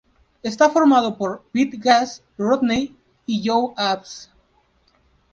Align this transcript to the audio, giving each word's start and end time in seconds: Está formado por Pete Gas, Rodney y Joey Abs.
Está 0.41 0.67
formado 0.71 1.15
por 1.15 1.43
Pete 1.51 1.77
Gas, 1.77 2.23
Rodney 2.35 2.97
y 3.27 3.47
Joey 3.47 3.75
Abs. 3.77 4.31